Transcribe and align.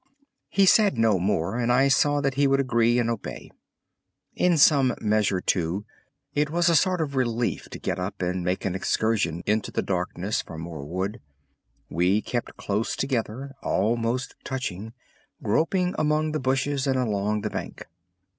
_"He 0.49 0.65
said 0.65 0.97
no 0.97 1.19
more, 1.19 1.59
and 1.59 1.71
I 1.71 1.87
saw 1.87 2.21
that 2.21 2.33
he 2.33 2.47
would 2.47 2.59
agree 2.59 2.97
and 2.97 3.07
obey. 3.07 3.51
In 4.35 4.57
some 4.57 4.95
measure, 4.99 5.39
too, 5.39 5.85
it 6.33 6.49
was 6.49 6.69
a 6.69 6.75
sort 6.75 7.01
of 7.01 7.15
relief 7.15 7.69
to 7.69 7.77
get 7.77 7.99
up 7.99 8.19
and 8.19 8.43
make 8.43 8.65
an 8.65 8.73
excursion 8.73 9.43
into 9.45 9.69
the 9.69 9.83
darkness 9.83 10.41
for 10.41 10.57
more 10.57 10.83
wood. 10.83 11.21
We 11.87 12.19
kept 12.23 12.57
close 12.57 12.95
together, 12.95 13.53
almost 13.61 14.33
touching, 14.43 14.93
groping 15.43 15.93
among 15.99 16.31
the 16.31 16.39
bushes 16.39 16.87
and 16.87 16.97
along 16.97 17.41
the 17.41 17.51
bank. 17.51 17.85